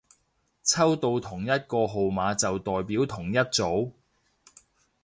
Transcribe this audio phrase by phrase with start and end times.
[0.63, 3.91] 抽到同一個號碼就代表同一組